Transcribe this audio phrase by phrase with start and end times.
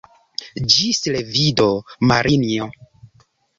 [0.75, 1.69] Ĝis revido,
[2.15, 2.73] Marinjo.